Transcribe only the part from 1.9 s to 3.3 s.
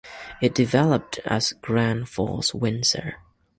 Falls-Windsor.